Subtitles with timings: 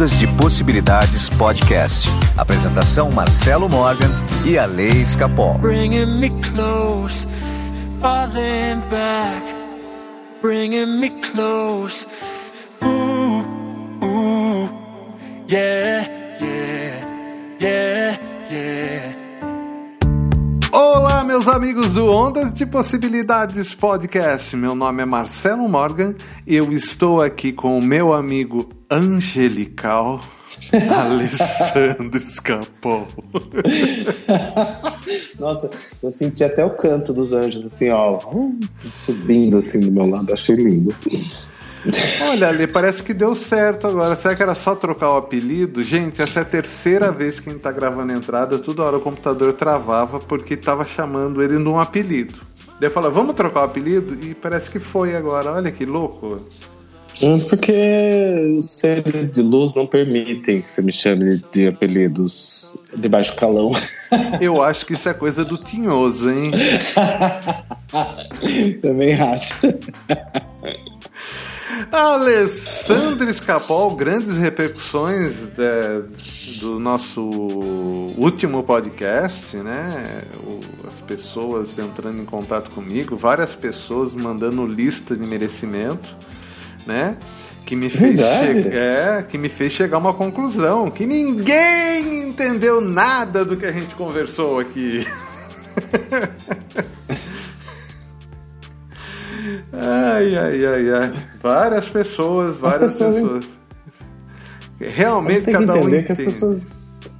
[0.00, 2.08] Ondas de Possibilidades Podcast.
[2.34, 4.08] Apresentação Marcelo Morgan
[4.46, 5.58] e a Lei Escapol.
[5.58, 7.28] Bringing me close,
[8.00, 9.54] falling back,
[10.40, 12.06] bringing me close.
[12.82, 13.44] Ooh,
[14.02, 14.70] ooh,
[15.46, 16.08] yeah,
[16.40, 18.18] yeah, yeah,
[18.50, 19.19] yeah.
[20.92, 24.56] Olá, meus amigos do Ondas de Possibilidades Podcast.
[24.56, 26.16] Meu nome é Marcelo Morgan.
[26.44, 30.20] Eu estou aqui com o meu amigo angelical,
[30.92, 33.06] Alessandro Escapol.
[35.38, 35.70] Nossa,
[36.02, 38.18] eu senti até o canto dos anjos, assim, ó,
[38.92, 40.32] subindo assim do meu lado.
[40.32, 40.92] Achei lindo.
[42.30, 44.14] Olha, ali parece que deu certo agora.
[44.14, 45.82] Será que era só trocar o apelido?
[45.82, 48.58] Gente, essa é a terceira vez que a gente tá gravando a entrada.
[48.58, 52.38] Toda hora o computador travava porque tava chamando ele num apelido.
[52.78, 54.16] Daí eu falei, vamos trocar o apelido?
[54.24, 55.52] E parece que foi agora.
[55.52, 56.40] Olha que louco.
[57.22, 63.08] Hum, Porque os seres de luz não permitem que você me chame de apelidos de
[63.08, 63.72] baixo calão.
[64.40, 66.52] Eu acho que isso é coisa do tinhoso, hein?
[68.80, 69.54] Também acho.
[71.90, 77.22] Alessandro Escapol, grandes repercussões de- do nosso
[78.16, 80.22] último podcast, né?
[80.44, 86.14] O- as pessoas entrando em contato comigo, várias pessoas mandando lista de merecimento,
[86.86, 87.16] né?
[87.64, 93.44] Que me fez, é, que me fez chegar a uma conclusão, que ninguém entendeu nada
[93.44, 95.06] do que a gente conversou aqui.
[99.72, 101.12] Ai, ai, ai, ai.
[101.42, 103.22] Várias pessoas, várias pessoas, hein?
[103.22, 103.44] pessoas.
[104.80, 106.62] A gente Realmente tem que cada um entender que as pessoas.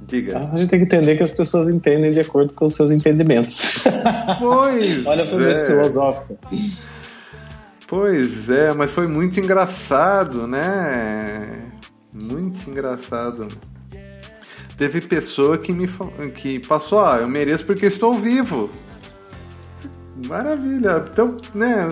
[0.01, 0.37] Diga.
[0.37, 3.83] A gente tem que entender que as pessoas entendem de acordo com os seus entendimentos.
[4.39, 5.39] Pois Olha pra é.
[5.39, 6.35] ver filosófica.
[7.87, 11.71] Pois é, mas foi muito engraçado, né?
[12.13, 13.47] Muito engraçado.
[14.77, 15.87] Teve pessoa que me
[16.35, 18.69] que passou, ah, eu mereço porque estou vivo.
[20.27, 21.05] Maravilha.
[21.11, 21.87] Então, né?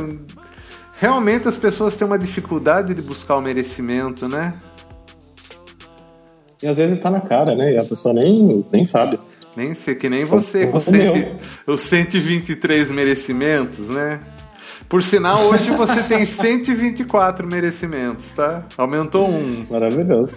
[0.99, 4.53] Realmente as pessoas têm uma dificuldade de buscar o merecimento, né?
[6.61, 7.73] E às vezes tá na cara, né?
[7.73, 9.17] E a pessoa nem, nem sabe.
[9.55, 14.19] Nem sei, que nem você com os 123 merecimentos, né?
[14.89, 18.65] Por sinal, hoje você tem 124 merecimentos, tá?
[18.77, 19.65] Aumentou um.
[19.69, 20.35] Maravilhoso.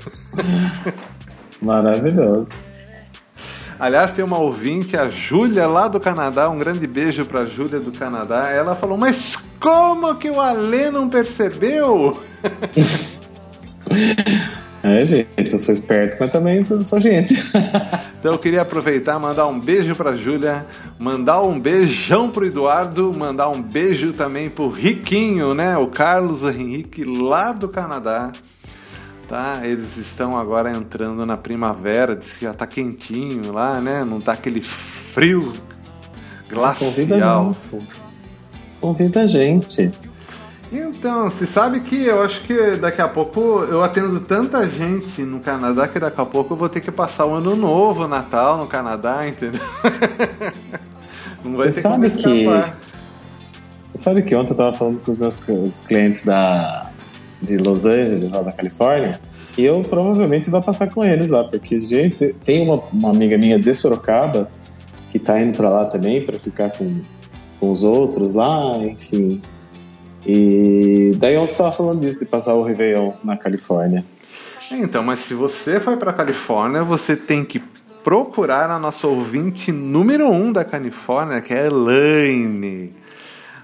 [1.61, 2.49] Maravilhoso.
[3.81, 6.49] Aliás, tem uma ouvinte, a Júlia, lá do Canadá.
[6.49, 8.49] Um grande beijo pra Júlia do Canadá.
[8.49, 12.21] Ela falou: Mas como que o Alê não percebeu?
[14.85, 17.35] É, gente, eu sou esperto, mas também sou gente.
[18.19, 20.65] Então eu queria aproveitar, mandar um beijo pra Júlia,
[20.97, 25.77] mandar um beijão pro Eduardo, mandar um beijo também pro Riquinho, né?
[25.77, 28.31] O Carlos Henrique, lá do Canadá.
[29.29, 29.63] Tá?
[29.65, 34.05] Eles estão agora entrando na primavera, diz que já tá quentinho lá, né?
[34.05, 35.53] Não tá aquele frio
[36.49, 37.53] Convida glacial.
[37.55, 38.12] gente.
[38.83, 39.91] Convida a gente.
[40.73, 45.39] Então, você sabe que eu acho que daqui a pouco eu atendo tanta gente no
[45.41, 48.67] Canadá que daqui a pouco eu vou ter que passar o ano novo, Natal no
[48.67, 49.61] Canadá, entendeu?
[51.45, 52.79] Não vai Você ter sabe que- escapar.
[53.95, 55.37] Sabe que ontem eu tava falando com os meus
[55.87, 56.91] clientes da,
[57.43, 59.21] de Los Angeles, lá da Califórnia,
[59.59, 63.59] e eu provavelmente vou passar com eles lá, porque, gente, tem uma, uma amiga minha
[63.59, 64.49] de Sorocaba
[65.11, 66.91] que tá indo pra lá também pra ficar com,
[67.63, 69.41] com os outros lá, enfim.
[70.27, 74.05] E daí ontem eu tava falando disso, de passar o Réveillon na Califórnia.
[74.69, 77.63] Então, mas se você foi pra Califórnia, você tem que
[78.03, 82.93] procurar a nossa ouvinte número um da Califórnia, que é a Elaine.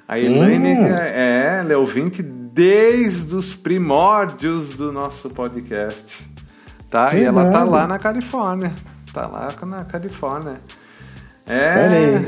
[0.07, 0.87] A Elaine Hum.
[0.87, 6.25] é, ela é ouvinte desde os primórdios do nosso podcast.
[6.89, 7.17] Tá?
[7.17, 8.73] E ela tá lá na Califórnia.
[9.13, 10.61] Tá lá na Califórnia.
[11.49, 12.23] É.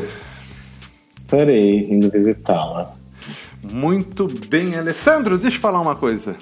[1.33, 2.93] Estarei indo visitá-la.
[3.73, 5.39] muito bem, Alessandro.
[5.39, 6.35] Deixa eu falar uma coisa.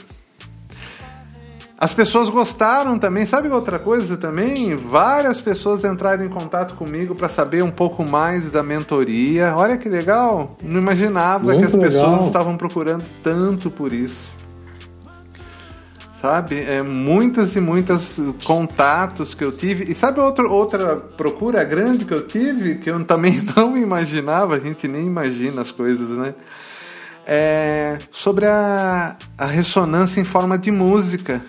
[1.78, 3.26] As pessoas gostaram também.
[3.26, 4.74] Sabe outra coisa também?
[4.76, 9.52] Várias pessoas entraram em contato comigo para saber um pouco mais da mentoria.
[9.54, 10.56] Olha que legal!
[10.64, 12.26] Não imaginava que Muito as pessoas legal.
[12.26, 14.37] estavam procurando tanto por isso.
[16.20, 16.60] Sabe?
[16.60, 19.84] É, muitas e muitas contatos que eu tive.
[19.84, 22.76] E sabe outro, outra procura grande que eu tive?
[22.76, 26.34] Que eu também não imaginava, a gente nem imagina as coisas, né?
[27.24, 31.40] É sobre a, a ressonância em forma de música.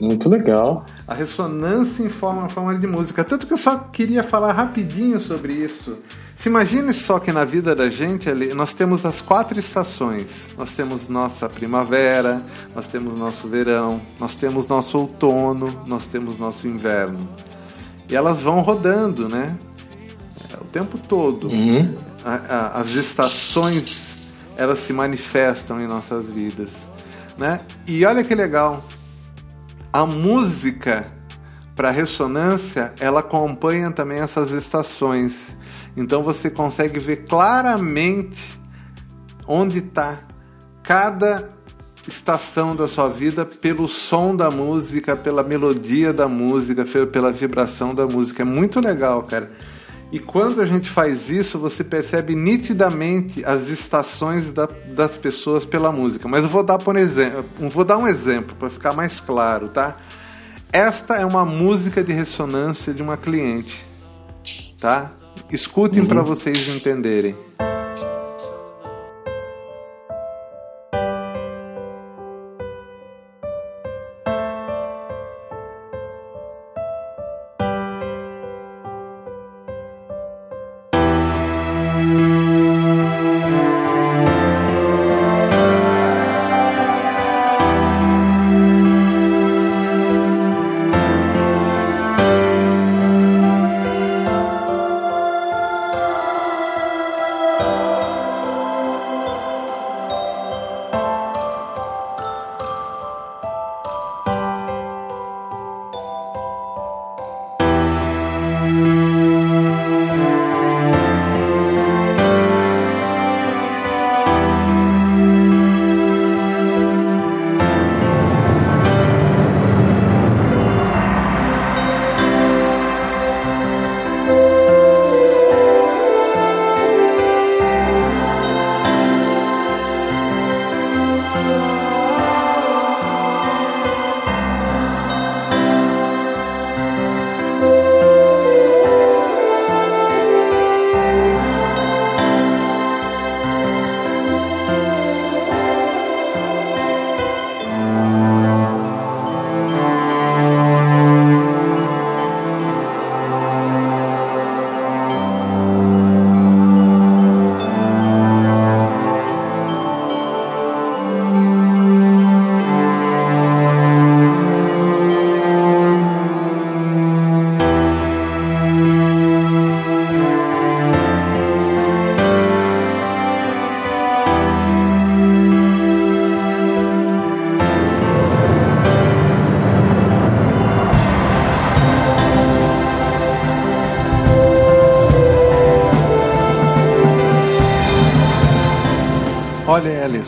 [0.00, 0.84] Muito legal.
[1.06, 3.24] A ressonância em forma, forma de música.
[3.24, 5.98] Tanto que eu só queria falar rapidinho sobre isso.
[6.38, 10.46] Se imagine só que na vida da gente ali, nós temos as quatro estações.
[10.56, 12.40] Nós temos nossa primavera,
[12.76, 17.18] nós temos nosso verão, nós temos nosso outono, nós temos nosso inverno.
[18.08, 19.58] E elas vão rodando, né?
[20.52, 21.48] É, o tempo todo.
[21.48, 21.96] Uhum.
[22.24, 22.34] A-
[22.76, 24.16] a- as estações
[24.56, 26.70] elas se manifestam em nossas vidas,
[27.36, 27.60] né?
[27.86, 28.84] E olha que legal,
[29.92, 31.06] a música
[31.74, 35.57] para ressonância ela acompanha também essas estações.
[35.98, 38.58] Então você consegue ver claramente
[39.46, 40.20] onde está
[40.82, 41.48] cada
[42.06, 48.06] estação da sua vida pelo som da música, pela melodia da música, pela vibração da
[48.06, 48.42] música.
[48.42, 49.50] É muito legal, cara.
[50.10, 55.92] E quando a gente faz isso, você percebe nitidamente as estações da- das pessoas pela
[55.92, 56.26] música.
[56.26, 59.96] Mas eu vou dar, por exemplo, vou dar um exemplo para ficar mais claro, tá?
[60.72, 63.84] Esta é uma música de ressonância de uma cliente,
[64.80, 65.10] tá?
[65.50, 67.34] Escutem para vocês entenderem.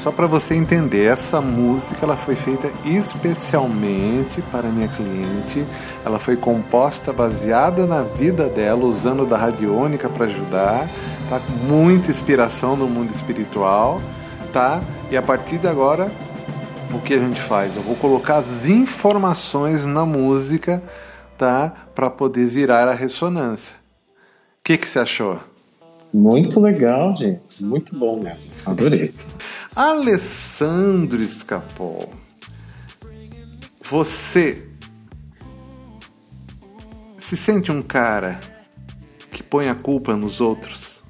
[0.00, 5.62] Só para você entender, essa música ela foi feita especialmente para minha cliente.
[6.02, 10.88] Ela foi composta baseada na vida dela, usando da radiônica para ajudar,
[11.28, 11.38] tá?
[11.38, 14.00] Com muita inspiração no mundo espiritual,
[14.50, 14.80] tá?
[15.10, 16.10] E a partir de agora,
[16.94, 17.76] o que a gente faz?
[17.76, 20.82] Eu vou colocar as informações na música,
[21.36, 21.74] tá?
[21.94, 23.76] Para poder virar a ressonância.
[24.60, 25.49] O que, que você achou?
[26.12, 27.62] Muito legal, gente.
[27.62, 28.50] Muito bom mesmo.
[28.66, 29.12] Adorei.
[29.74, 32.10] Alessandro Escapol,
[33.80, 34.66] você
[37.18, 38.40] se sente um cara
[39.30, 41.02] que põe a culpa nos outros?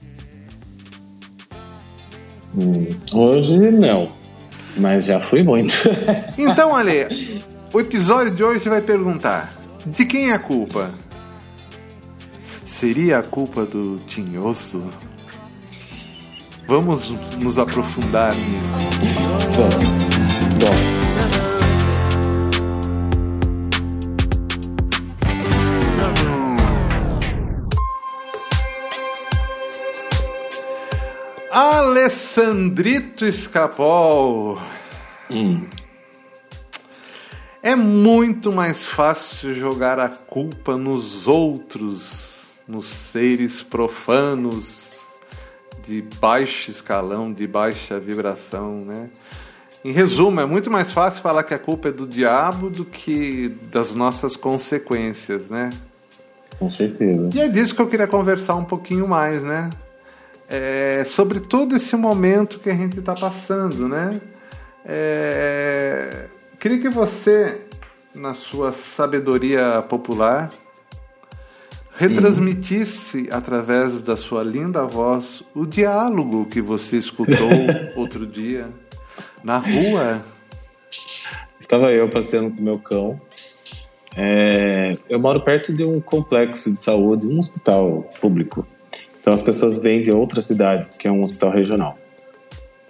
[2.55, 4.13] Hum, hoje não.
[4.77, 5.73] Mas já fui muito.
[6.37, 9.53] Então, Ale, o episódio de hoje vai perguntar:
[9.87, 10.91] de quem é a culpa?
[12.71, 14.89] Seria a culpa do Tinhoso?
[16.69, 18.79] Vamos nos aprofundar nisso.
[19.57, 19.69] bom,
[20.65, 21.81] bom.
[31.91, 34.61] Alessandrito Escapol.
[35.31, 35.67] Hum,
[37.63, 42.40] É muito mais fácil jogar a culpa nos outros,
[42.71, 45.07] nos seres profanos
[45.83, 49.11] de baixo escalão, de baixa vibração, né?
[49.85, 53.49] Em resumo, é muito mais fácil falar que a culpa é do diabo do que
[53.71, 55.71] das nossas consequências, né?
[56.61, 57.31] com certeza.
[57.35, 59.71] E é disso que eu queria conversar um pouquinho mais, né?
[60.47, 64.21] É, sobre todo esse momento que a gente está passando, né?
[64.85, 66.27] É,
[66.59, 67.63] queria que você,
[68.15, 70.51] na sua sabedoria popular,
[72.01, 77.37] retransmitisse através da sua linda voz o diálogo que você escutou
[77.95, 78.71] outro dia
[79.45, 80.25] na rua.
[81.61, 83.21] Estava eu passeando com meu cão.
[84.17, 88.67] É, eu moro perto de um complexo de saúde, um hospital público.
[89.21, 91.99] Então as pessoas vêm de outras cidades, que é um hospital regional.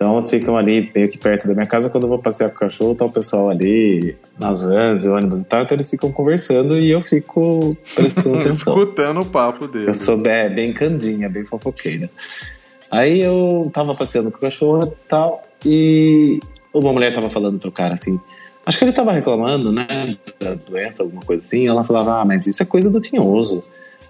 [0.01, 1.91] Então elas ficam ali meio que perto da minha casa.
[1.91, 5.45] Quando eu vou passear com o cachorro, tá o pessoal ali nas vans, ônibus e
[5.45, 5.63] tal.
[5.63, 7.69] Então eles ficam conversando e eu fico.
[8.49, 9.89] Escutando o papo deles.
[9.89, 12.09] Eu sou bem, bem candinha, bem fofoqueira.
[12.91, 15.43] Aí eu tava passeando com o cachorro e tal.
[15.67, 16.41] E
[16.73, 18.19] uma mulher tava falando pro cara assim.
[18.65, 19.87] Acho que ele tava reclamando, né?
[20.41, 21.69] Da doença, alguma coisa assim.
[21.69, 23.63] Ela falava: Ah, mas isso é coisa do tinhoso.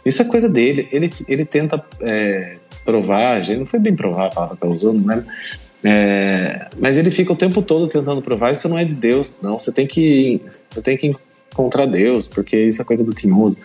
[0.06, 0.88] Isso é coisa dele.
[0.92, 5.24] Ele, ele tenta é, provar, não foi bem provar a palavra que ela usou, né?
[5.26, 5.69] É,
[6.78, 9.58] mas ele fica o tempo todo tentando provar isso não é de Deus, não.
[9.58, 11.10] Você tem que, você tem que
[11.52, 13.56] encontrar Deus, porque isso é coisa do tinhoso.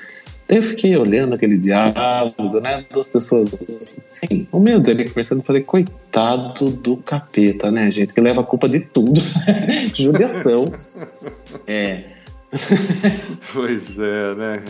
[0.48, 2.86] Daí eu fiquei olhando aquele diálogo, né?
[2.92, 3.52] Duas pessoas
[4.08, 5.44] assim, humildes ali conversando.
[5.44, 8.14] Falei, coitado do capeta, né, gente?
[8.14, 9.20] Que leva a culpa de tudo.
[9.96, 10.66] Judiação.
[11.66, 12.04] é.
[13.54, 14.64] pois é, né?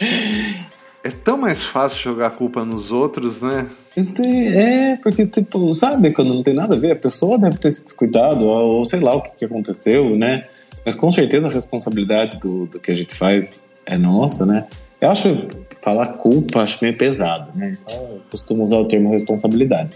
[1.02, 3.66] É tão mais fácil jogar a culpa nos outros, né?
[3.96, 7.84] É, porque, tipo, sabe, quando não tem nada a ver, a pessoa deve ter se
[7.84, 10.46] descuidado, ou, sei lá o que, que, aconteceu, né?
[10.84, 14.66] Mas com certeza a responsabilidade do, do que a gente faz é nossa, né?
[15.00, 15.48] Eu acho,
[15.80, 17.78] falar culpa, acho meio pesado, né?
[17.80, 19.92] Então, eu costumo usar o termo responsabilidade.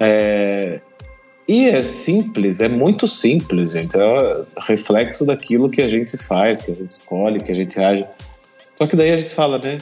[0.00, 0.80] É,
[1.46, 3.94] e é simples, é muito simples, gente.
[3.94, 8.06] É reflexo daquilo que a gente faz, que a gente escolhe, que a gente age.
[8.76, 9.78] Só que daí a gente fala, né?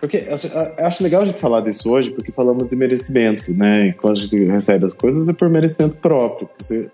[0.00, 3.88] Porque eu acho legal a gente falar disso hoje, porque falamos de merecimento, né?
[3.88, 6.48] E quando a gente recebe as coisas é por merecimento próprio.
[6.56, 6.90] Você,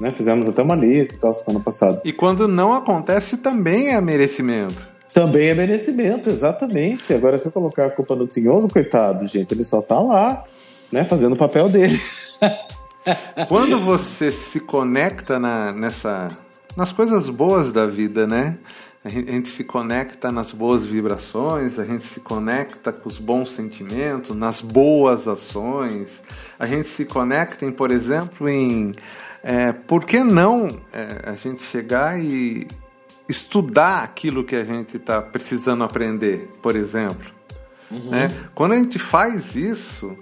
[0.00, 0.10] né?
[0.10, 2.00] Fizemos até uma lista e tal semana passada.
[2.04, 4.88] E quando não acontece, também é merecimento.
[5.12, 7.12] Também é merecimento, exatamente.
[7.12, 10.44] Agora, se eu colocar a culpa no tinhoso, coitado, gente, ele só tá lá,
[10.90, 11.04] né?
[11.04, 12.00] Fazendo o papel dele.
[13.48, 16.28] quando você se conecta na, nessa,
[16.76, 18.58] nas coisas boas da vida, né?
[19.04, 24.36] A gente se conecta nas boas vibrações, a gente se conecta com os bons sentimentos,
[24.36, 26.22] nas boas ações,
[26.58, 28.94] a gente se conecta, em, por exemplo, em
[29.42, 32.66] é, por que não é, a gente chegar e
[33.28, 37.30] estudar aquilo que a gente está precisando aprender, por exemplo.
[37.90, 38.10] Uhum.
[38.10, 38.28] Né?
[38.54, 40.16] Quando a gente faz isso,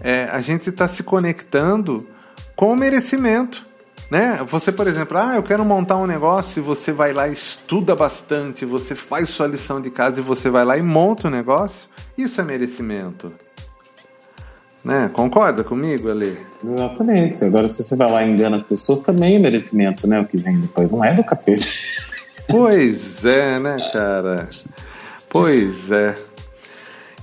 [0.00, 2.08] é, a gente está se conectando
[2.54, 3.65] com o merecimento.
[4.10, 4.38] Né?
[4.48, 8.64] Você, por exemplo, ah, eu quero montar um negócio e você vai lá, estuda bastante,
[8.64, 11.88] você faz sua lição de casa e você vai lá e monta o um negócio.
[12.16, 13.32] Isso é merecimento.
[14.84, 15.10] Né?
[15.12, 16.38] Concorda comigo, Ale?
[16.64, 17.44] Exatamente.
[17.44, 20.20] Agora, se você vai lá e engana as pessoas, também é merecimento, né?
[20.20, 21.66] O que vem depois não é do capeta.
[22.48, 24.48] Pois é, né, cara?
[25.28, 26.16] Pois é.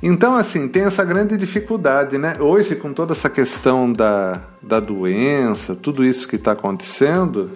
[0.06, 2.36] Então, assim, tem essa grande dificuldade, né?
[2.38, 7.50] Hoje, com toda essa questão da, da doença, tudo isso que está acontecendo,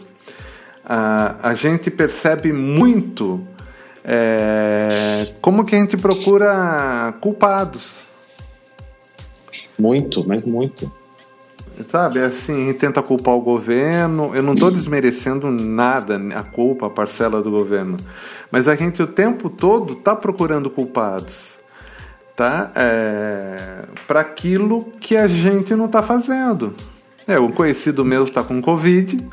[0.85, 3.45] a, a gente percebe muito
[4.01, 8.07] é, como que a gente procura culpados.
[9.77, 10.89] Muito, mas muito.
[11.89, 14.33] Sabe, assim, a gente tenta culpar o governo.
[14.33, 17.97] Eu não estou desmerecendo nada, a culpa, a parcela do governo.
[18.49, 21.56] Mas a gente o tempo todo está procurando culpados
[22.37, 22.71] tá?
[22.75, 26.73] É, para aquilo que a gente não está fazendo.
[27.27, 29.27] É, um conhecido meu está com Covid,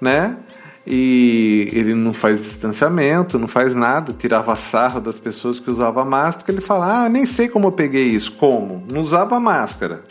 [0.00, 0.38] né?
[0.86, 6.50] E ele não faz distanciamento, não faz nada, tirava sarro das pessoas que usavam máscara.
[6.50, 8.32] Ele fala: Ah, nem sei como eu peguei isso.
[8.32, 8.82] Como?
[8.90, 10.02] Não usava máscara.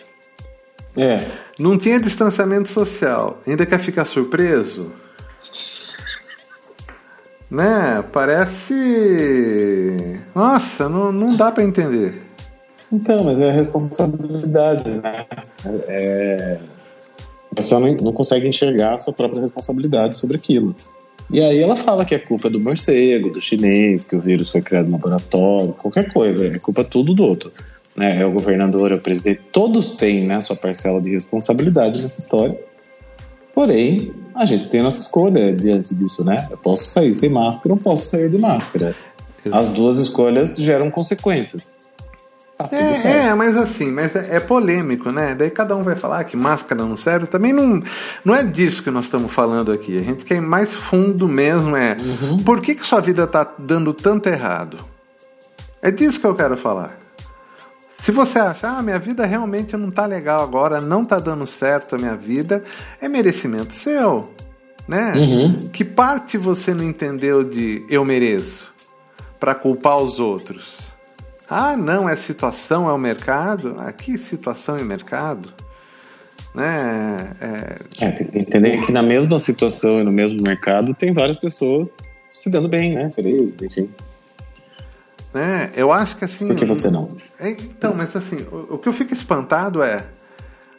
[0.95, 1.27] É.
[1.57, 3.39] Não tinha distanciamento social.
[3.47, 4.91] Ainda quer ficar surpreso?
[7.49, 8.03] Né?
[8.13, 8.75] Parece.
[10.35, 12.26] Nossa, não, não dá para entender.
[12.91, 15.25] Então, mas é responsabilidade, né?
[15.87, 16.57] É...
[17.51, 20.75] A pessoa não, não consegue enxergar a sua própria responsabilidade sobre aquilo.
[21.31, 24.61] E aí ela fala que é culpa do morcego, do chinês, que o vírus foi
[24.61, 27.51] criado no laboratório, qualquer coisa, é culpa tudo do outro.
[27.95, 28.21] Né?
[28.21, 32.57] É o governador, é o presidente, todos têm né, sua parcela de responsabilidade nessa história.
[33.53, 36.47] Porém, a gente tem nossa escolha diante disso, né?
[36.51, 38.95] Eu posso sair sem máscara ou posso sair de máscara.
[39.51, 41.73] As duas escolhas geram consequências.
[42.57, 45.35] Tá é, é, mas assim, mas é, é, polêmico, né?
[45.35, 47.27] Daí cada um vai falar que máscara não serve.
[47.27, 47.79] Também não,
[48.25, 49.95] não é disso que nós estamos falando aqui.
[49.95, 52.37] A gente quer ir mais fundo mesmo, é uhum.
[52.37, 54.79] por que, que sua vida está dando tanto errado?
[55.83, 56.97] É disso que eu quero falar.
[57.99, 61.95] Se você achar, ah, minha vida realmente não está legal agora, não está dando certo
[61.95, 62.63] a minha vida,
[62.99, 64.31] é merecimento seu,
[64.87, 65.13] né?
[65.15, 65.69] Uhum.
[65.69, 68.73] Que parte você não entendeu de eu mereço
[69.39, 70.87] para culpar os outros?
[71.49, 73.75] Ah, não, é situação, é o mercado.
[73.77, 75.53] Ah, que situação e mercado?
[76.53, 77.35] Né?
[77.39, 78.05] É...
[78.05, 81.95] é, tem que entender que na mesma situação e no mesmo mercado tem várias pessoas
[82.33, 83.11] se dando bem, né?
[83.13, 83.89] Felizes, enfim.
[85.33, 85.69] Né?
[85.75, 86.47] Eu acho que assim.
[86.47, 87.11] Por que você não?
[87.39, 90.05] É, então, mas assim, o, o, que eu fico espantado é.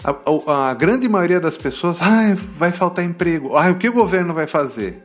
[0.04, 3.56] A, a, a grande maioria das pessoas, ah, vai faltar emprego.
[3.56, 5.02] Ah, o que o governo vai fazer?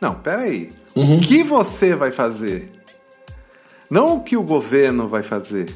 [0.00, 0.70] Não, peraí.
[0.94, 1.18] Uhum.
[1.18, 2.72] O que você vai fazer?
[3.90, 5.68] Não o que o governo vai fazer.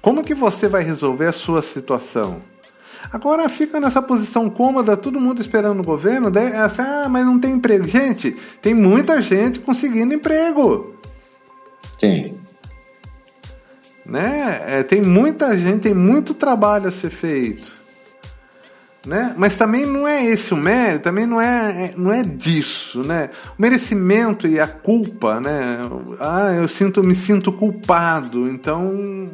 [0.00, 2.42] Como que você vai resolver a sua situação?
[3.12, 7.38] Agora fica nessa posição cômoda, todo mundo esperando o governo, daí, assim, ah, mas não
[7.38, 7.86] tem emprego.
[7.86, 10.94] Gente, tem muita gente conseguindo emprego.
[11.98, 12.38] Sim.
[14.04, 14.60] Né?
[14.66, 17.81] É, tem muita gente, tem muito trabalho a ser feito.
[19.04, 19.34] Né?
[19.36, 23.30] Mas também não é esse o mérito, também não é, é, não é disso, né?
[23.58, 25.78] O merecimento e a culpa, né?
[26.20, 29.28] Ah, eu sinto, me sinto culpado, então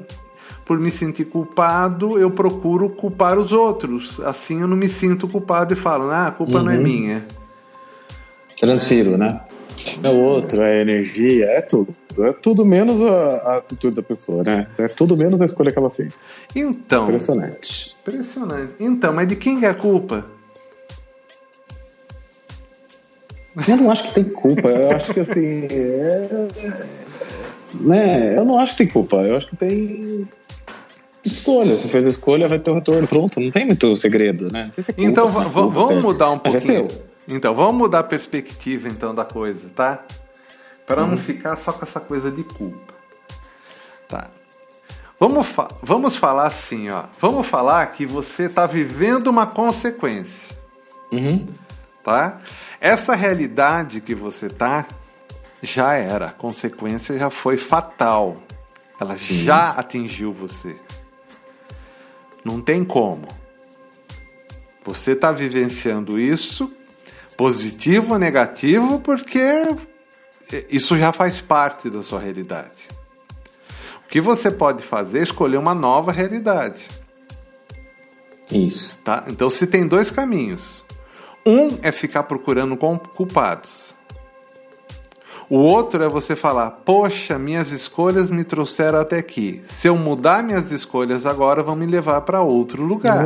[0.69, 4.21] por me sentir culpado, eu procuro culpar os outros.
[4.21, 6.65] Assim eu não me sinto culpado e falo, ah, a culpa uhum.
[6.65, 6.83] não é uhum.
[6.83, 7.27] minha.
[8.59, 9.41] Transfiro, né?
[10.03, 11.95] É outro, é energia, é tudo.
[12.19, 14.67] É tudo menos a, a, atitude da pessoa, né?
[14.77, 16.25] É tudo menos a escolha que ela fez.
[16.55, 17.05] Então.
[17.05, 17.97] Impressionante.
[18.03, 18.75] Impressionante.
[18.81, 20.27] Então, mas de quem é a culpa?
[23.67, 24.69] Eu não acho que tem culpa.
[24.69, 25.67] Eu acho que assim.
[25.71, 26.49] É...
[27.81, 28.37] Né?
[28.37, 29.17] Eu não acho que tem culpa.
[29.17, 30.29] Eu acho que tem
[31.25, 31.77] escolha.
[31.77, 33.07] Você fez a escolha, vai ter o retorno.
[33.07, 34.71] Pronto, não tem muito segredo, né?
[34.73, 36.87] Se culpa, então é culpa, vamos mudar um é pouquinho.
[36.87, 40.03] É então, vamos mudar a perspectiva então da coisa, tá?
[40.87, 41.09] Para hum.
[41.09, 42.95] não ficar só com essa coisa de culpa.
[44.09, 44.31] Tá.
[45.21, 47.05] Vamos, fa vamos falar assim, ó.
[47.21, 50.57] Vamos falar que você está vivendo uma consequência.
[51.13, 51.47] Uhum.
[52.03, 52.41] Tá?
[52.81, 54.87] Essa realidade que você tá
[55.63, 56.29] já era.
[56.29, 58.39] A consequência já foi fatal.
[59.01, 59.45] Ela Sim.
[59.45, 60.77] já atingiu você.
[62.45, 63.29] Não tem como.
[64.85, 66.73] Você está vivenciando isso,
[67.39, 69.65] positivo ou negativo, porque
[70.69, 72.89] isso já faz parte da sua realidade.
[74.05, 76.89] O que você pode fazer é escolher uma nova realidade.
[78.51, 78.99] Isso.
[79.05, 79.23] Tá?
[79.29, 80.85] Então, se tem dois caminhos.
[81.47, 83.95] Um é ficar procurando culpados.
[85.49, 89.63] O outro é você falar: Poxa, minhas escolhas me trouxeram até aqui.
[89.65, 93.25] Se eu mudar minhas escolhas agora, vão me levar para outro lugar.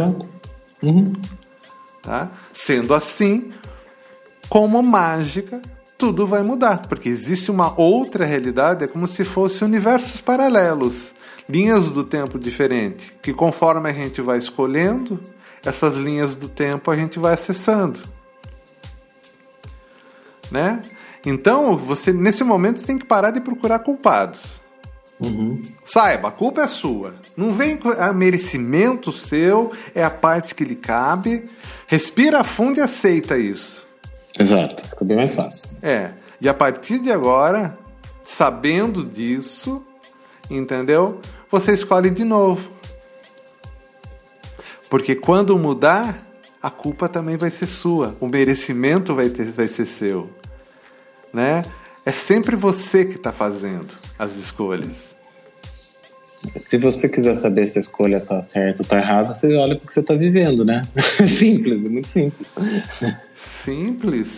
[0.83, 1.13] Uhum.
[2.03, 2.31] Tá?
[2.53, 3.53] Sendo assim,
[4.53, 5.63] como mágica,
[5.97, 11.15] tudo vai mudar, porque existe uma outra realidade, é como se fossem universos paralelos,
[11.49, 15.19] linhas do tempo diferentes, que conforme a gente vai escolhendo,
[15.65, 17.99] essas linhas do tempo a gente vai acessando.
[20.51, 20.83] Né?
[21.25, 24.61] Então, você nesse momento você tem que parar de procurar culpados.
[25.19, 25.63] Uhum.
[25.83, 27.15] Saiba, a culpa é sua.
[27.35, 31.49] Não vem a merecimento seu, é a parte que lhe cabe.
[31.87, 33.92] Respira fundo e aceita isso.
[34.39, 35.77] Exato, fica bem mais fácil.
[35.83, 36.13] É.
[36.41, 37.79] E a partir de agora,
[38.23, 39.85] sabendo disso,
[40.51, 41.21] entendeu?
[41.51, 42.71] Você escolhe de novo.
[44.89, 46.27] Porque quando mudar,
[46.63, 48.17] a culpa também vai ser sua.
[48.21, 50.29] O merecimento vai, ter, vai ser seu
[51.33, 51.63] né?
[52.05, 55.12] É sempre você que está fazendo as escolhas.
[56.65, 59.81] Se você quiser saber se a escolha está certa ou está errada, você olha o
[59.81, 60.83] que você está vivendo, né?
[61.29, 62.49] simples, é muito simples.
[63.35, 64.29] Simples?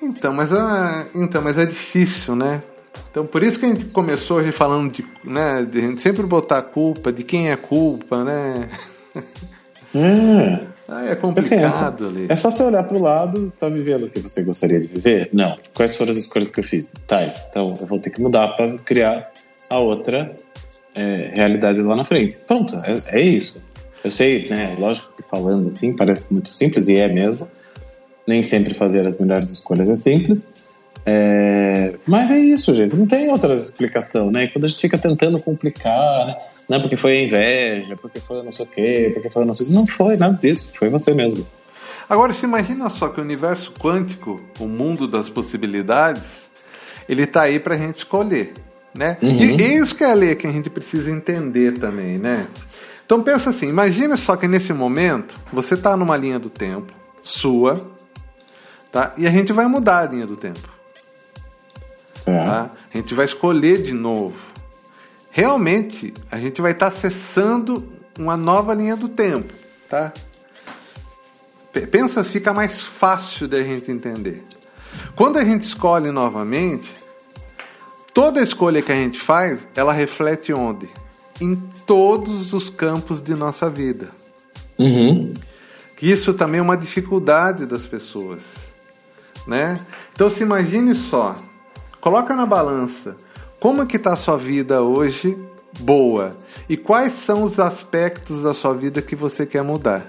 [0.00, 2.62] Então, mas, é, então, mas é difícil, né?
[3.10, 6.24] Então, por isso que a gente começou hoje falando de, né, de a gente sempre
[6.24, 8.68] botar a culpa, de quem é culpa, né?
[9.96, 10.58] Hum.
[10.88, 14.06] Ah, é complicado assim, é, só, é só você olhar para o lado, tá vivendo
[14.06, 15.30] o que você gostaria de viver?
[15.32, 15.56] Não.
[15.72, 16.92] Quais foram as escolhas que eu fiz?
[17.06, 17.40] Tais.
[17.48, 19.30] Então eu vou ter que mudar para criar
[19.70, 20.36] a outra
[20.94, 22.38] é, realidade lá na frente.
[22.46, 23.60] Pronto, é, é, isso.
[24.02, 24.74] Eu sei, né?
[24.78, 27.48] Lógico que falando assim parece muito simples e é mesmo.
[28.26, 30.46] Nem sempre fazer as melhores escolhas é simples.
[31.06, 31.94] É...
[32.06, 32.96] Mas é isso, gente.
[32.96, 34.46] Não tem outra explicação, né?
[34.46, 36.36] Quando a gente fica tentando complicar, né?
[36.68, 39.66] Não, porque foi a inveja, porque foi não sei o quê, porque foi não sei
[39.66, 39.74] o quê.
[39.74, 41.46] Não foi nada disso, foi você mesmo.
[42.08, 46.50] Agora, se imagina só que o universo quântico, o mundo das possibilidades,
[47.08, 48.54] ele está aí para a gente escolher,
[48.94, 49.18] né?
[49.20, 49.30] Uhum.
[49.30, 52.46] E, e isso que é a lei que a gente precisa entender também, né?
[53.04, 57.90] Então pensa assim, imagina só que nesse momento você está numa linha do tempo sua,
[58.90, 59.12] tá?
[59.18, 60.72] E a gente vai mudar a linha do tempo.
[62.26, 62.44] É.
[62.44, 62.70] Tá?
[62.92, 64.54] A gente vai escolher de novo
[65.34, 69.52] realmente a gente vai estar tá acessando uma nova linha do tempo,
[69.88, 70.12] tá?
[71.90, 74.44] Pensa, fica mais fácil da gente entender.
[75.16, 76.94] Quando a gente escolhe novamente,
[78.14, 80.88] Toda escolha que a gente faz, ela reflete onde?
[81.40, 84.08] Em todos os campos de nossa vida.
[84.78, 85.34] Uhum.
[86.00, 88.40] Isso também é uma dificuldade das pessoas,
[89.48, 89.80] né?
[90.12, 91.34] Então se imagine só,
[92.00, 93.16] coloca na balança
[93.58, 95.36] como é que está a sua vida hoje
[95.80, 96.36] boa
[96.68, 100.06] e quais são os aspectos da sua vida que você quer mudar.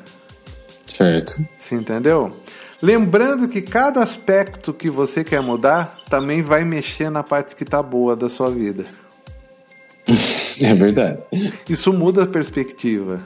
[0.85, 1.43] Certo.
[1.57, 2.35] Você entendeu?
[2.81, 7.81] Lembrando que cada aspecto que você quer mudar também vai mexer na parte que está
[7.81, 8.85] boa da sua vida.
[10.57, 11.21] É verdade.
[11.67, 13.21] Isso muda a perspectiva.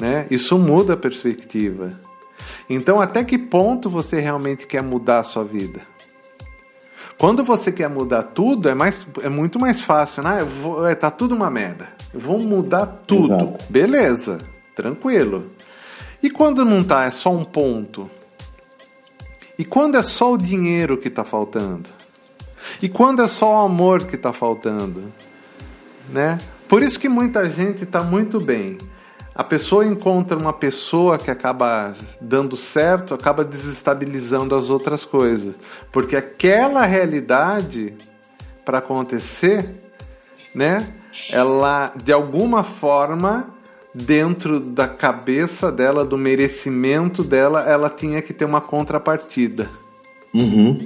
[0.00, 0.26] Né?
[0.30, 1.92] Isso muda a perspectiva.
[2.70, 5.82] Então, até que ponto você realmente quer mudar a sua vida?
[7.18, 10.44] Quando você quer mudar tudo, é, mais, é muito mais fácil, né?
[10.44, 11.88] Vou, é, tá tudo uma merda.
[12.14, 13.34] Eu vou mudar tudo.
[13.34, 13.60] Exato.
[13.68, 14.38] Beleza,
[14.74, 15.50] tranquilo.
[16.22, 18.10] E quando não tá, é só um ponto?
[19.58, 21.88] E quando é só o dinheiro que tá faltando?
[22.82, 25.12] E quando é só o amor que tá faltando?
[26.08, 26.38] Né?
[26.68, 28.78] Por isso que muita gente tá muito bem.
[29.34, 35.54] A pessoa encontra uma pessoa que acaba dando certo, acaba desestabilizando as outras coisas.
[35.92, 37.94] Porque aquela realidade,
[38.64, 39.92] para acontecer,
[40.54, 40.92] né,
[41.30, 43.54] ela de alguma forma,
[43.94, 49.68] dentro da cabeça dela, do merecimento dela, ela tinha que ter uma contrapartida.
[50.34, 50.76] Uhum.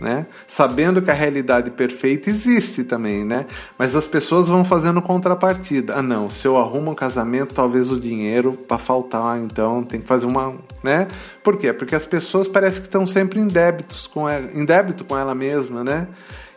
[0.00, 0.26] Né?
[0.46, 3.46] Sabendo que a realidade perfeita existe também, né?
[3.76, 5.96] Mas as pessoas vão fazendo contrapartida.
[5.96, 10.06] Ah, não, se eu arrumo um casamento, talvez o dinheiro para faltar, então tem que
[10.06, 11.08] fazer uma, né?
[11.42, 11.72] Por quê?
[11.72, 15.34] Porque as pessoas parecem que estão sempre em débitos com ela, em débito com ela
[15.34, 16.06] mesma, né?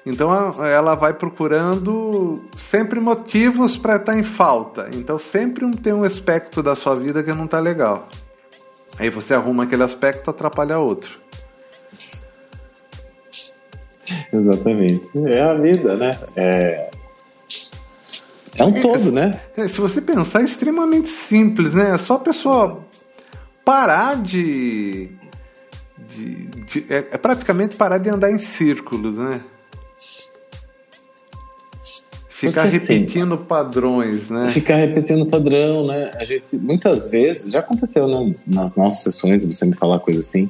[0.05, 0.31] Então
[0.65, 4.89] ela vai procurando sempre motivos para estar em falta.
[4.93, 8.07] Então sempre tem um aspecto da sua vida que não tá legal.
[8.97, 11.19] Aí você arruma aquele aspecto, atrapalha outro.
[14.33, 15.09] Exatamente.
[15.27, 16.17] É a vida, né?
[16.35, 16.89] É,
[18.57, 19.39] é um todo, né?
[19.55, 21.91] É, se você pensar, é extremamente simples, né?
[21.93, 22.83] É só a pessoa
[23.63, 25.11] parar de.
[25.97, 29.41] de- de- é, é praticamente parar de andar em círculos, né?
[32.41, 34.47] Ficar Porque, assim, repetindo padrões, né?
[34.49, 36.11] Ficar repetindo padrão, né?
[36.15, 40.49] A gente, muitas vezes, já aconteceu né, nas nossas sessões, você me falar coisa assim,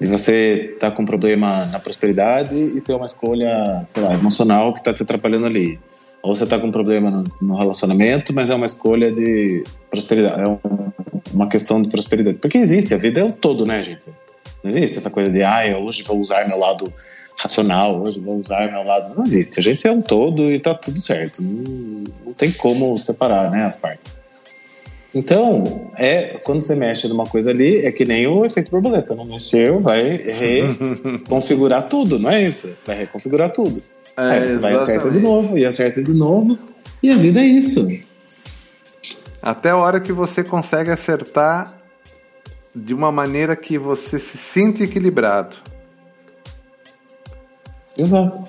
[0.00, 4.74] de você tá com um problema na prosperidade e ser uma escolha, sei lá, emocional
[4.74, 5.78] que tá te atrapalhando ali.
[6.24, 10.42] Ou você tá com um problema no, no relacionamento, mas é uma escolha de prosperidade,
[10.42, 10.58] é um-
[11.32, 12.38] uma questão de prosperidade.
[12.38, 14.08] Porque existe, a vida é o todo, né, gente?
[14.62, 16.92] Não existe essa coisa de, ah, eu hoje vou usar meu lado
[17.36, 19.14] racional, hoje vou usar meu lado.
[19.14, 19.58] Não existe.
[19.58, 21.42] A gente é um todo e tá tudo certo.
[21.42, 24.12] Não, não tem como separar, né, as partes.
[25.14, 29.14] Então, é quando você mexe numa coisa ali, é que nem o efeito borboleta.
[29.14, 32.68] Não mexeu, vai reconfigurar tudo, não é isso?
[32.84, 33.80] Vai reconfigurar tudo.
[34.16, 36.58] É, Aí você vai acerta de novo, e acerta de novo.
[37.02, 37.86] E a vida é isso.
[39.40, 41.80] Até a hora que você consegue acertar
[42.74, 45.56] de uma maneira que você se sinta equilibrado.
[47.96, 48.42] Exato.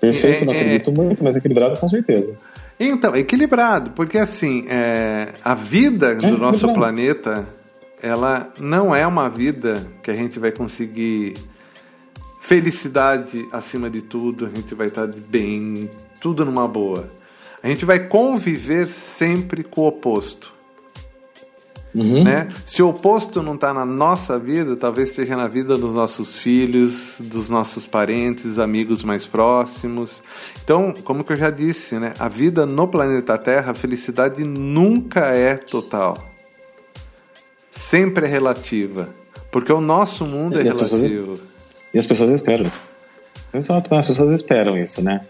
[0.00, 2.34] Perfeito, não É, é, acredito muito, mas equilibrado com certeza.
[2.78, 7.46] Então, equilibrado, porque assim, é, a vida do nosso planeta,
[8.02, 11.34] ela não é uma vida que a gente vai conseguir
[12.40, 15.88] felicidade acima de tudo, a gente vai estar bem,
[16.20, 17.10] tudo numa boa.
[17.62, 20.53] A gente vai conviver sempre com o oposto.
[21.94, 22.24] Uhum.
[22.24, 22.48] né?
[22.66, 27.16] Se o oposto não está na nossa vida, talvez esteja na vida dos nossos filhos,
[27.20, 30.20] dos nossos parentes, amigos mais próximos.
[30.64, 32.12] Então, como que eu já disse, né?
[32.18, 36.18] A vida no planeta Terra, a felicidade nunca é total.
[37.70, 39.08] Sempre é relativa.
[39.50, 41.38] Porque o nosso mundo é E pessoas- relativo.
[41.92, 42.80] E as pessoas esperam isso.
[43.52, 45.24] Exato, as pessoas esperam isso, né?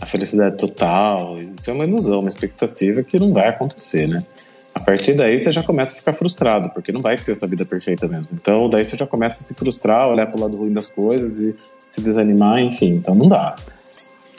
[0.00, 1.36] A felicidade total.
[1.60, 4.22] Isso é uma ilusão, uma expectativa que não vai acontecer, né?
[4.76, 7.64] A partir daí você já começa a ficar frustrado, porque não vai ter essa vida
[7.64, 8.28] perfeita mesmo.
[8.34, 11.56] Então daí você já começa a se frustrar, olhar pro lado ruim das coisas e
[11.82, 12.90] se desanimar, enfim.
[12.96, 13.56] Então não dá.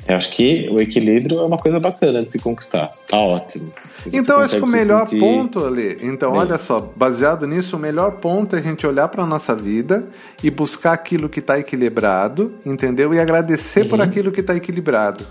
[0.08, 2.88] Eu acho que o equilíbrio é uma coisa bacana de se conquistar.
[3.10, 3.66] Tá ótimo.
[4.06, 6.40] Você Então, acho que o melhor sentir- ponto, Ali, então, bem.
[6.42, 10.08] olha só, baseado nisso, o melhor ponto é a gente olhar para nossa vida
[10.44, 13.12] e buscar aquilo que está equilibrado, entendeu?
[13.14, 13.90] E agradecer Uhum.
[13.90, 15.26] por aquilo que está equilibrado.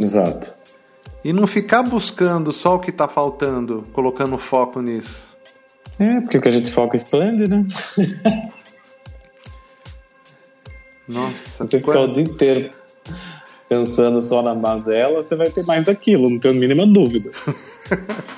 [0.00, 0.56] Exato.
[1.24, 5.28] E não ficar buscando só o que está faltando, colocando foco nisso.
[5.98, 7.64] É, porque o que a gente foca expande, né?
[11.08, 12.70] Nossa, Se você ficar o quando- dia inteiro
[13.68, 17.30] pensando só na mazela, você vai ter mais daquilo, não tenho a mínima dúvida.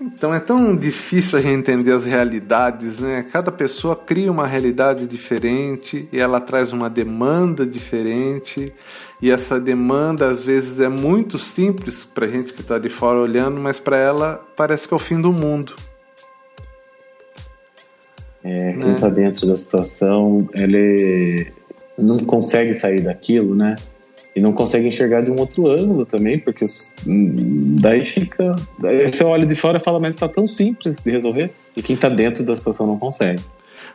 [0.00, 3.24] Então é tão difícil a gente entender as realidades, né?
[3.32, 8.72] Cada pessoa cria uma realidade diferente e ela traz uma demanda diferente.
[9.22, 13.58] E essa demanda às vezes é muito simples para gente que está de fora olhando,
[13.58, 15.74] mas para ela parece que é o fim do mundo.
[18.44, 19.14] É, quem está né?
[19.14, 21.52] dentro da situação, ele
[21.98, 23.74] não consegue sair daquilo, né?
[24.36, 26.66] E não consegue enxergar de um outro ângulo também, porque
[27.06, 28.54] daí fica.
[28.78, 31.94] Daí você olha de fora e fala, mas está tão simples de resolver, e quem
[31.94, 33.42] está dentro da situação não consegue.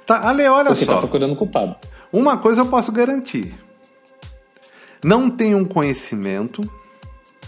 [0.03, 0.95] Tá, Ale, olha porque só.
[0.95, 1.75] Tá procurando culpado.
[2.11, 3.53] Uma coisa eu posso garantir:
[5.03, 6.67] não tem um conhecimento,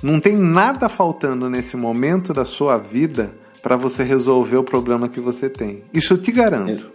[0.04, 5.20] não tem nada faltando nesse momento da sua vida para você resolver o problema que
[5.20, 5.84] você tem.
[5.92, 6.92] Isso eu te garanto.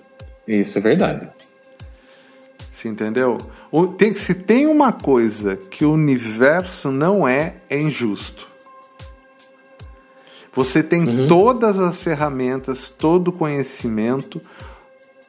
[0.46, 1.28] Isso é verdade.
[2.70, 3.38] Você entendeu?
[4.14, 8.48] Se tem uma coisa que o universo não é, é injusto.
[10.52, 11.26] Você tem uhum.
[11.28, 14.40] todas as ferramentas, todo o conhecimento,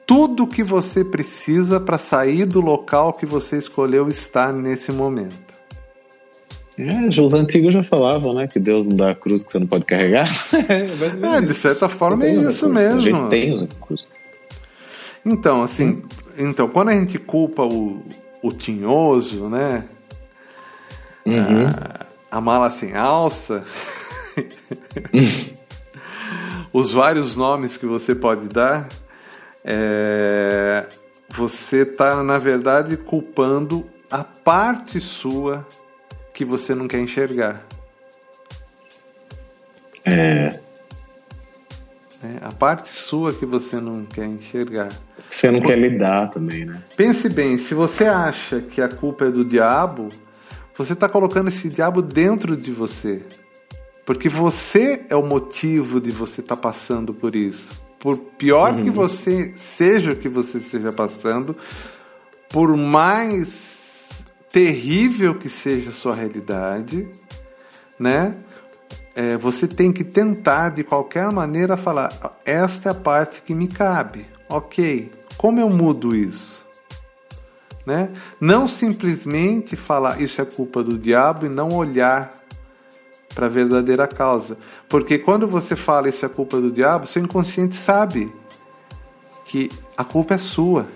[0.08, 5.49] tudo que você precisa para sair do local que você escolheu estar nesse momento.
[6.80, 8.47] É, os antigos já falavam, né?
[8.47, 10.30] Que Deus não dá a cruz que você não pode carregar.
[11.36, 12.97] é, de certa forma é isso mesmo.
[12.97, 14.10] A gente tem os cruz.
[15.25, 16.04] Então, assim, hum.
[16.38, 18.02] então, quando a gente culpa o,
[18.41, 19.88] o tinhoso, né?
[21.25, 21.67] Uhum.
[21.67, 23.63] A, a, mala sem alça,
[26.73, 28.88] os vários nomes que você pode dar,
[29.63, 30.88] é,
[31.30, 35.67] você está, na verdade, culpando a parte sua
[36.34, 37.63] que você não quer enxergar.
[40.06, 40.60] É.
[42.21, 44.89] É, a parte sua que você não quer enxergar.
[45.30, 46.82] Você não quer lidar também, né?
[46.98, 50.10] Pense bem, se você acha que a culpa é do diabo,
[50.76, 53.22] você está colocando esse diabo dentro de você.
[54.06, 57.72] Porque você é o motivo de você estar tá passando por isso.
[58.00, 58.84] Por pior uhum.
[58.84, 61.56] que você seja o que você esteja passando,
[62.50, 67.08] por mais terrível que seja a sua realidade,
[68.00, 68.36] né?
[69.20, 72.10] é, você tem que tentar de qualquer maneira falar:
[72.46, 74.26] esta é a parte que me cabe.
[74.48, 76.62] Ok, como eu mudo isso?
[77.86, 78.12] Né?
[78.41, 82.43] Não simplesmente falar isso é culpa do diabo e não olhar
[83.34, 84.58] para a verdadeira causa.
[84.89, 88.30] Porque quando você fala isso é culpa do diabo, seu inconsciente sabe
[89.45, 90.88] que a culpa é sua.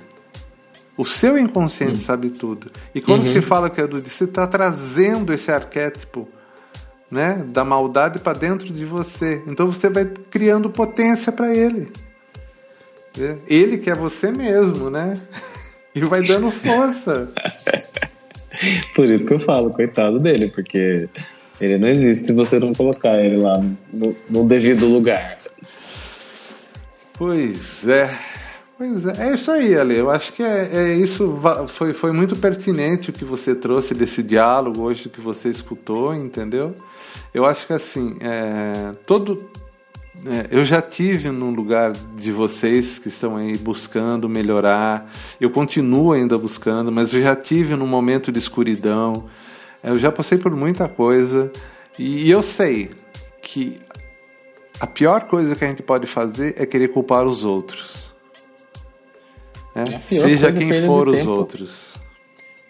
[0.98, 2.06] O seu inconsciente uhum.
[2.06, 2.70] sabe tudo.
[2.94, 3.32] E quando uhum.
[3.32, 6.28] se fala que é do você está trazendo esse arquétipo
[7.10, 9.42] né, da maldade para dentro de você.
[9.48, 11.90] Então você vai criando potência para ele.
[13.48, 15.20] Ele que é você mesmo, né?
[15.96, 17.32] E vai dando força.
[18.96, 21.08] Por isso que eu falo, coitado dele, porque
[21.62, 23.62] ele não existe se você não colocar ele lá
[23.94, 25.38] no, no devido lugar.
[27.14, 28.10] Pois é.
[28.78, 29.96] Pois é, é isso aí, Ale.
[29.96, 31.40] Eu acho que é, é, isso.
[31.68, 36.74] Foi, foi muito pertinente o que você trouxe desse diálogo hoje que você escutou, entendeu?
[37.34, 39.50] Eu acho que assim, é, todo.
[40.26, 45.12] É, eu já tive no lugar de vocês que estão aí buscando melhorar.
[45.42, 49.26] Eu continuo ainda buscando, mas eu já tive num momento de escuridão.
[49.84, 51.52] Eu já passei por muita coisa
[51.98, 52.92] e eu sei
[53.42, 53.80] que
[54.80, 58.14] a pior coisa que a gente pode fazer é querer culpar os outros.
[59.76, 59.84] Né?
[59.96, 61.32] É Seja quem for os tempo.
[61.32, 61.94] outros.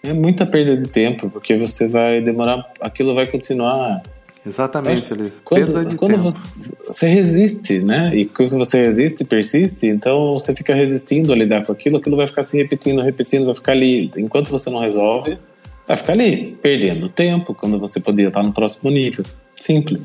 [0.01, 2.63] É muita perda de tempo, porque você vai demorar.
[2.82, 4.01] Aquilo vai continuar
[4.45, 5.32] Exatamente, ali.
[5.43, 6.23] Quando, Perda de quando tempo.
[6.23, 6.41] Você,
[6.86, 8.13] você resiste, né?
[8.13, 12.27] E quando você resiste, persiste, então você fica resistindo a lidar com aquilo, aquilo vai
[12.27, 14.12] ficar se repetindo, repetindo, vai ficar ali.
[14.17, 15.38] Enquanto você não resolve,
[15.88, 19.23] vai ficar ali, perdendo tempo, quando você poderia estar no próximo nível.
[19.53, 20.03] Simples.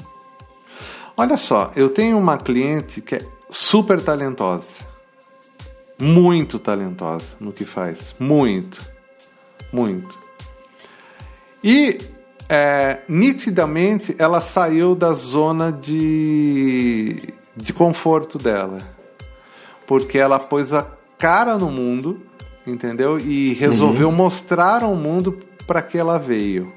[1.17, 3.21] Olha só, eu tenho uma cliente que é
[3.51, 4.87] super talentosa.
[6.01, 8.15] Muito talentosa no que faz.
[8.21, 8.81] Muito.
[9.73, 10.17] Muito.
[11.63, 11.99] E
[12.49, 17.17] é, nitidamente ela saiu da zona de,
[17.55, 18.79] de conforto dela.
[19.87, 20.87] Porque ela pôs a
[21.19, 22.23] cara no mundo,
[22.67, 23.19] entendeu?
[23.19, 24.15] E resolveu uhum.
[24.15, 26.73] mostrar ao mundo para que ela veio.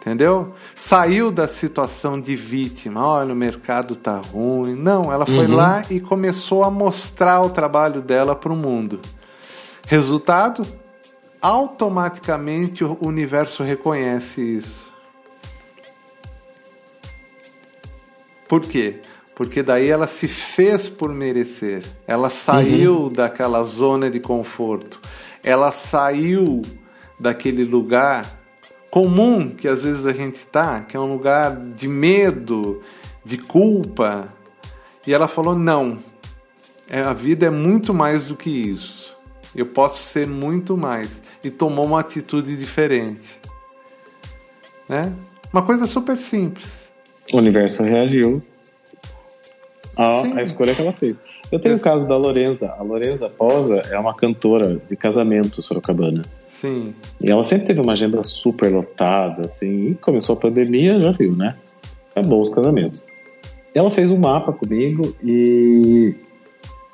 [0.00, 0.52] Entendeu?
[0.74, 4.74] Saiu da situação de vítima, olha, o mercado tá ruim.
[4.74, 5.54] Não, ela foi uhum.
[5.54, 9.00] lá e começou a mostrar o trabalho dela para o mundo.
[9.86, 10.66] Resultado?
[11.42, 14.92] Automaticamente o universo reconhece isso.
[18.48, 19.00] Por quê?
[19.34, 21.82] Porque daí ela se fez por merecer.
[22.06, 23.12] Ela saiu uhum.
[23.12, 25.00] daquela zona de conforto.
[25.42, 26.62] Ela saiu
[27.18, 28.40] daquele lugar
[28.90, 32.82] comum que às vezes a gente está, que é um lugar de medo,
[33.24, 34.28] de culpa,
[35.06, 35.98] E ela falou: não,
[36.88, 39.16] é, a vida é muito mais do que isso.
[39.54, 41.22] Eu posso ser muito mais.
[41.44, 43.40] E tomou uma atitude diferente.
[44.88, 45.12] Né?
[45.52, 46.90] Uma coisa super simples.
[47.32, 48.42] O universo reagiu
[49.96, 51.16] à, à escolha que ela fez.
[51.50, 52.70] Eu tenho o caso da Lorenza.
[52.78, 56.24] A Lorenza Posa é uma cantora de casamento sorocabana.
[56.60, 56.94] Sim.
[57.20, 61.36] E ela sempre teve uma agenda super lotada, assim, e começou a pandemia, já viu,
[61.36, 61.56] né?
[62.14, 63.04] Acabou os casamentos.
[63.74, 66.14] Ela fez um mapa comigo e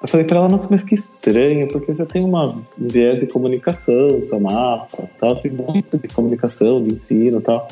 [0.00, 3.26] eu falei para ela, nossa, mas que estranho, porque você tem uma, um viés de
[3.26, 7.68] comunicação seu mapa, tal, tem muito de comunicação, de ensino tal.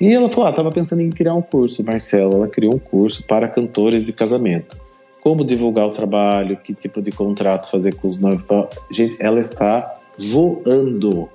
[0.00, 2.34] E ela falou, ah, tava pensando em criar um curso, Marcelo.
[2.34, 4.80] Ela criou um curso para cantores de casamento
[5.20, 8.44] como divulgar o trabalho, que tipo de contrato fazer com os noivos.
[8.90, 11.28] Gente, ela está voando.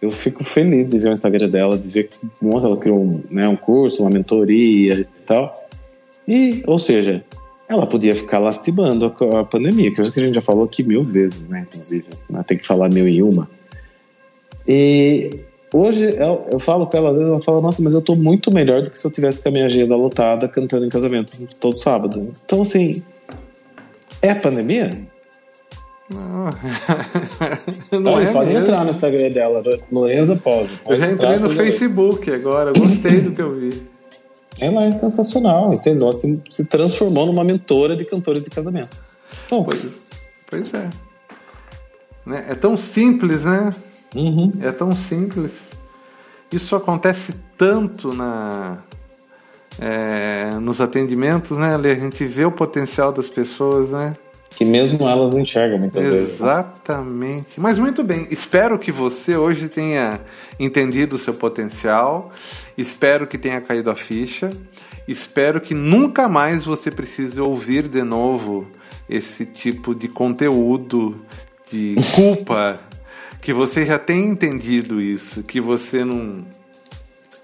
[0.00, 3.48] Eu fico feliz de ver o Instagram dela, de ver como ela criou um, né,
[3.48, 5.68] um curso, uma mentoria e tal.
[6.26, 7.24] E, ou seja,
[7.70, 11.04] ela podia ficar lastimando a, a pandemia, que que a gente já falou aqui mil
[11.04, 11.66] vezes, né?
[11.70, 12.04] Inclusive,
[12.44, 13.48] tem que falar mil e uma.
[14.66, 15.38] E
[15.72, 18.52] hoje eu, eu falo com ela, às vezes ela fala, nossa, mas eu tô muito
[18.52, 21.78] melhor do que se eu tivesse com a minha agenda lotada cantando em casamento todo
[21.78, 22.32] sábado.
[22.44, 23.04] Então, assim,
[24.20, 25.06] é a pandemia?
[26.12, 26.52] Não,
[28.00, 28.64] não é pode mesmo.
[28.64, 30.72] entrar no Instagram dela, Lorenza Pose.
[30.88, 33.99] Eu já entrei no Facebook agora, gostei do que eu vi.
[34.60, 36.08] Ela é sensacional, entendeu?
[36.08, 36.18] Ela
[36.50, 39.02] se, transformou numa mentora de cantores de casamento.
[39.50, 39.98] Bom, Pois,
[40.48, 40.90] pois é.
[42.26, 42.46] Né?
[42.48, 43.74] É tão simples, né?
[44.14, 44.52] uhum.
[44.60, 45.52] É tão simples.
[46.52, 48.78] Isso acontece tanto na,
[49.78, 51.74] é, nos atendimentos, né?
[51.74, 54.16] Ali a gente vê o potencial das pessoas, né?
[54.56, 56.38] Que mesmo elas não enxergam muitas vezes.
[56.40, 56.50] né?
[56.50, 57.60] Exatamente.
[57.60, 58.26] Mas muito bem.
[58.30, 60.20] Espero que você hoje tenha
[60.58, 62.30] entendido o seu potencial.
[62.76, 64.50] Espero que tenha caído a ficha.
[65.06, 68.66] Espero que nunca mais você precise ouvir de novo
[69.08, 71.24] esse tipo de conteúdo
[71.70, 72.78] de culpa.
[73.40, 75.42] que você já tenha entendido isso.
[75.42, 76.44] Que você não,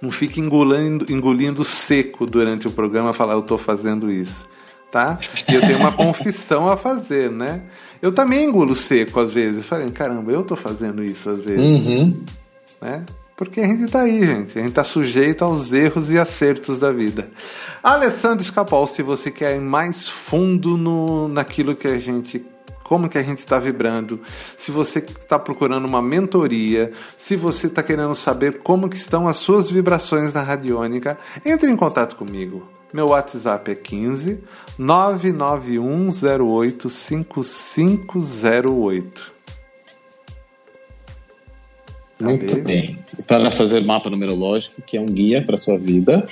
[0.02, 4.46] não fique engolindo, engolindo seco durante o programa falar eu estou fazendo isso
[4.96, 5.18] tá?
[5.46, 7.60] E eu tenho uma confissão a fazer, né?
[8.00, 9.66] Eu também engulo seco às vezes.
[9.66, 12.24] Falei, caramba, eu tô fazendo isso às vezes, Uhum.
[12.80, 13.04] né?
[13.36, 14.58] Porque a gente tá aí, gente.
[14.58, 17.28] A gente tá sujeito aos erros e acertos da vida.
[17.82, 22.42] Alessandro Escapol, se você quer ir mais fundo no, naquilo que a gente
[22.82, 24.20] como que a gente está vibrando,
[24.56, 29.38] se você está procurando uma mentoria, se você está querendo saber como que estão as
[29.38, 32.75] suas vibrações na radiônica, entre em contato comigo.
[32.96, 34.38] Meu WhatsApp é 15
[34.78, 39.32] 99108 5508.
[42.18, 42.62] Muito Cadê?
[42.62, 42.98] bem.
[43.28, 46.24] Para fazer mapa numerológico, que é um guia para sua vida,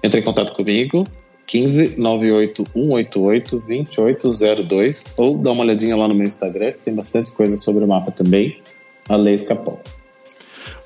[0.00, 1.04] entre em contato comigo.
[1.48, 7.32] 15 98 188 2802 ou dá uma olhadinha lá no meu Instagram, que tem bastante
[7.32, 8.62] coisa sobre o mapa também.
[9.08, 9.80] A Lei Escapol.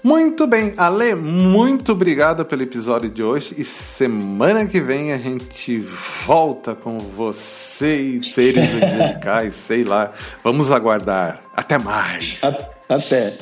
[0.02, 5.78] Muito bem, Ale, muito obrigado pelo episódio de hoje e semana que vem a gente
[6.24, 10.12] volta com você e seres angelicais, sei lá.
[10.44, 11.40] Vamos aguardar.
[11.54, 12.40] Até mais.
[12.88, 13.36] Até.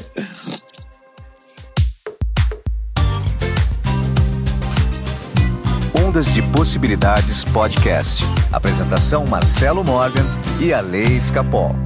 [6.07, 8.25] Ondas de Possibilidades Podcast.
[8.51, 10.25] Apresentação Marcelo Morgan
[10.59, 11.86] e a Lei Escapol.